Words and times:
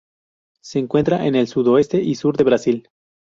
Se 0.63 0.79
encuentra 0.79 1.27
en 1.27 1.35
el 1.35 1.45
sudoeste 1.47 2.01
y 2.01 2.15
sur 2.15 2.35
de 2.35 2.43
Brasil. 2.43 2.89